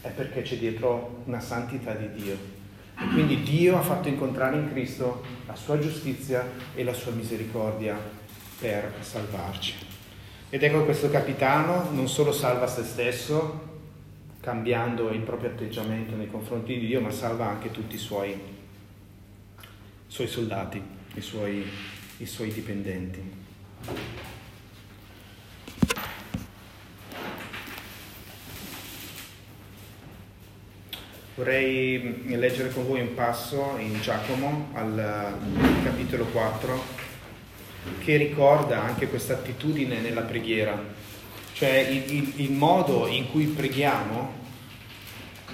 [0.02, 2.38] è perché c'è dietro una santità di Dio.
[3.00, 7.98] E quindi Dio ha fatto incontrare in Cristo la sua giustizia e la sua misericordia
[8.60, 9.76] per salvarci.
[10.50, 13.72] Ed ecco questo capitano non solo salva se stesso,
[14.42, 18.53] cambiando il proprio atteggiamento nei confronti di Dio, ma salva anche tutti i suoi,
[20.14, 20.80] suoi soldati,
[21.16, 21.68] i suoi,
[22.18, 23.20] i suoi dipendenti.
[31.34, 35.36] Vorrei leggere con voi un passo in Giacomo al
[35.84, 36.84] capitolo 4
[38.04, 40.80] che ricorda anche questa attitudine nella preghiera,
[41.54, 44.42] cioè il, il, il, modo in cui preghiamo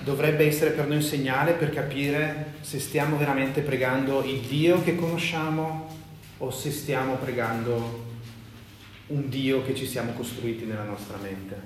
[0.03, 4.95] dovrebbe essere per noi un segnale per capire se stiamo veramente pregando il Dio che
[4.95, 5.97] conosciamo
[6.37, 8.07] o se stiamo pregando
[9.07, 11.61] un Dio che ci siamo costruiti nella nostra mente,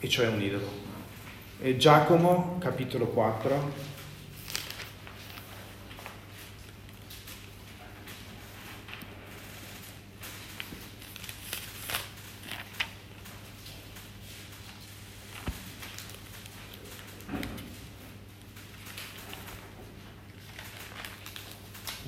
[0.00, 0.82] e cioè un idolo.
[1.60, 3.93] E Giacomo, capitolo 4.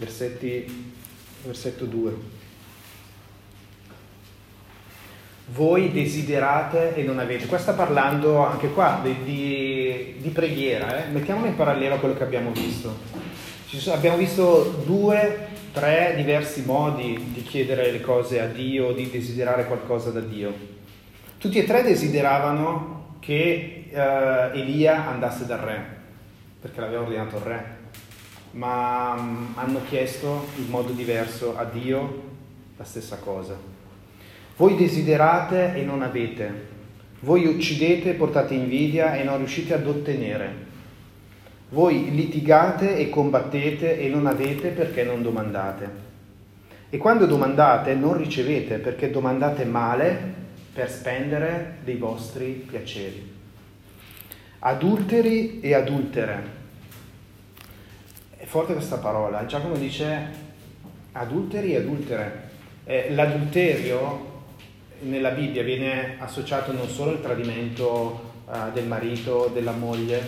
[0.07, 0.93] Versetti,
[1.43, 2.35] versetto 2.
[5.49, 7.47] voi desiderate e non avete.
[7.47, 11.09] Qua sta parlando anche qua di, di, di preghiera, eh?
[11.11, 12.97] mettiamolo in parallelo a quello che abbiamo visto.
[13.67, 19.67] Sono, abbiamo visto due, tre diversi modi di chiedere le cose a Dio, di desiderare
[19.67, 20.53] qualcosa da Dio.
[21.39, 25.85] Tutti e tre desideravano che uh, Elia andasse dal re,
[26.61, 27.76] perché l'aveva ordinato il re,
[28.57, 32.23] ma um, hanno chiesto in modo diverso a Dio
[32.77, 33.55] la stessa cosa.
[34.57, 36.75] Voi desiderate e non avete.
[37.21, 40.65] Voi uccidete e portate invidia e non riuscite ad ottenere.
[41.69, 46.05] Voi litigate e combattete e non avete perché non domandate.
[46.89, 50.35] E quando domandate non ricevete perché domandate male
[50.73, 53.35] per spendere dei vostri piaceri.
[54.61, 56.56] Adulteri e adultere.
[58.47, 59.45] È forte questa parola.
[59.45, 60.31] Giacomo dice
[61.11, 62.51] adulteri e adultere.
[62.85, 64.45] Eh, l'adulterio
[65.01, 70.23] nella Bibbia viene associato non solo al tradimento uh, del marito, della moglie,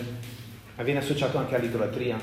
[0.75, 2.19] ma viene associato anche all'idolatria.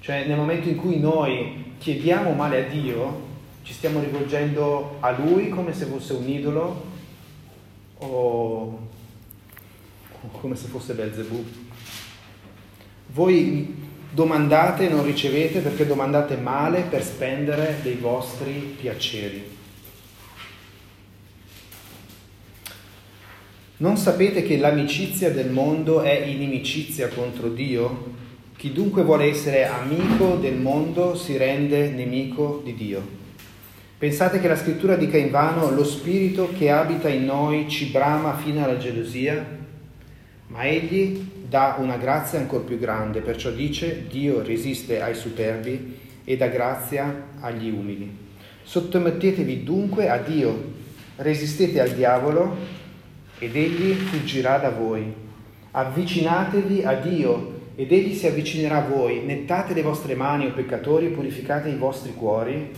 [0.00, 3.26] Cioè nel momento in cui noi chiediamo male a Dio,
[3.64, 6.84] ci stiamo rivolgendo a Lui come se fosse un idolo
[7.98, 8.88] o
[10.40, 11.44] come se fosse Belzebù.
[13.08, 13.81] Voi
[14.14, 19.42] domandate e non ricevete perché domandate male per spendere dei vostri piaceri.
[23.78, 28.20] Non sapete che l'amicizia del mondo è inimicizia contro Dio?
[28.56, 33.20] Chi dunque vuole essere amico del mondo si rende nemico di Dio.
[33.98, 38.36] Pensate che la scrittura dica in vano lo spirito che abita in noi ci brama
[38.36, 39.44] fino alla gelosia?
[40.48, 46.34] Ma egli dà una grazia ancora più grande, perciò dice Dio resiste ai superbi e
[46.38, 48.10] dà grazia agli umili.
[48.62, 50.72] Sottomettetevi dunque a Dio,
[51.16, 52.56] resistete al diavolo
[53.38, 55.12] ed egli fuggirà da voi.
[55.72, 59.20] Avvicinatevi a Dio ed egli si avvicinerà a voi.
[59.22, 62.70] Nettate le vostre mani, o peccatori, e purificate i vostri cuori,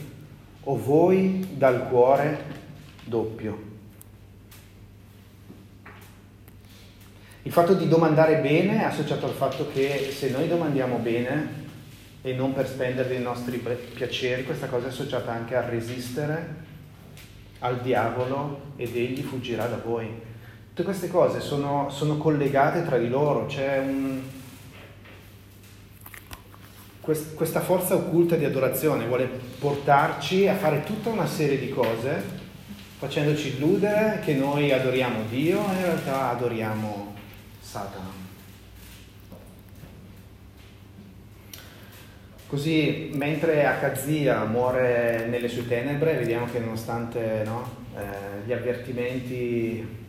[0.65, 2.39] o voi dal cuore
[3.05, 3.74] doppio.
[7.47, 11.63] Il fatto di domandare bene è associato al fatto che se noi domandiamo bene
[12.23, 16.63] e non per spendere dei nostri piaceri, questa cosa è associata anche a resistere
[17.59, 20.09] al diavolo ed egli fuggirà da voi.
[20.69, 24.23] Tutte queste cose sono, sono collegate tra di loro, c'è un,
[27.03, 29.29] questa forza occulta di adorazione vuole
[29.59, 32.23] portarci a fare tutta una serie di cose
[32.97, 37.14] facendoci illudere che noi adoriamo Dio e in realtà adoriamo
[37.75, 38.33] Satana.
[42.47, 50.03] Così mentre Akazia muore nelle sue tenebre, vediamo che nonostante no, eh, gli avvertimenti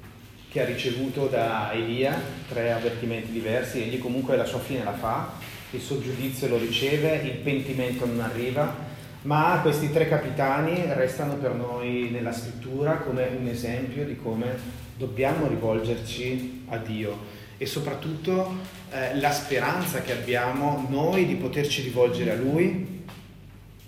[0.52, 5.32] che ha ricevuto da Elia, tre avvertimenti diversi, egli comunque la sua fine la fa,
[5.72, 8.76] il suo giudizio lo riceve, il pentimento non arriva,
[9.24, 15.48] ma questi tre capitani restano per noi nella scrittura come un esempio di come dobbiamo
[15.48, 18.56] rivolgerci a Dio e soprattutto
[18.92, 23.04] eh, la speranza che abbiamo noi di poterci rivolgere a Lui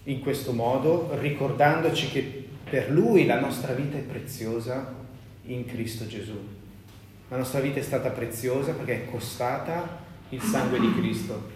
[0.04, 4.94] in questo modo, ricordandoci che per Lui la nostra vita è preziosa
[5.44, 6.38] in Cristo Gesù.
[7.30, 11.52] La nostra vita è stata preziosa perché è costata il sangue di Cristo,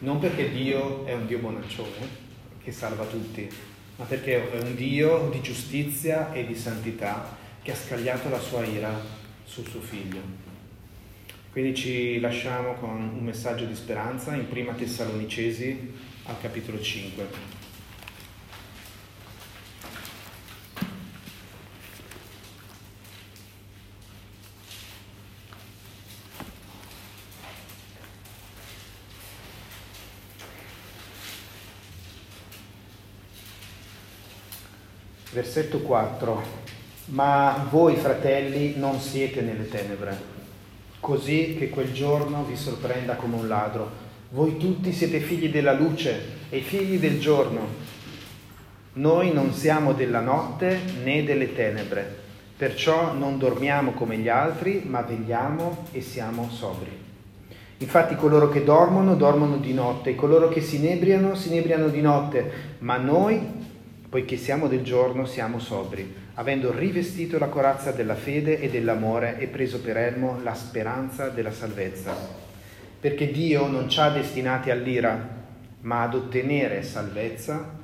[0.00, 2.24] non perché Dio è un Dio bonaccione
[2.62, 3.48] che salva tutti,
[3.96, 8.64] ma perché è un Dio di giustizia e di santità che ha scagliato la sua
[8.64, 8.92] ira
[9.44, 10.45] sul suo figlio.
[11.56, 15.90] Quindi ci lasciamo con un messaggio di speranza in Prima Tessalonicesi
[16.24, 17.26] al capitolo 5.
[35.32, 36.42] Versetto 4.
[37.06, 40.35] Ma voi fratelli non siete nelle tenebre,
[41.06, 43.88] così che quel giorno vi sorprenda come un ladro.
[44.30, 47.60] Voi tutti siete figli della luce e figli del giorno.
[48.94, 52.12] Noi non siamo della notte né delle tenebre,
[52.56, 56.90] perciò non dormiamo come gli altri, ma vegliamo e siamo sobri.
[57.78, 62.00] Infatti coloro che dormono, dormono di notte, e coloro che si inebriano, si inebriano di
[62.00, 62.50] notte,
[62.80, 63.40] ma noi
[64.08, 69.46] poiché siamo del giorno, siamo sobri, avendo rivestito la corazza della fede e dell'amore e
[69.46, 72.14] preso per elmo la speranza della salvezza.
[73.00, 75.44] Perché Dio non ci ha destinati all'ira,
[75.80, 77.74] ma ad ottenere salvezza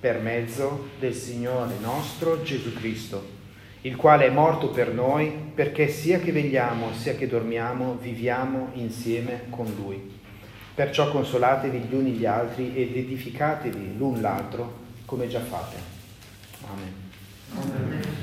[0.00, 3.40] per mezzo del Signore nostro Gesù Cristo,
[3.82, 9.44] il quale è morto per noi perché sia che vegliamo sia che dormiamo viviamo insieme
[9.48, 10.20] con Lui.
[10.74, 15.76] Perciò consolatevi gli uni gli altri ed edificatevi l'un l'altro come già fate.
[16.66, 17.01] Amen.
[17.58, 18.21] Amen.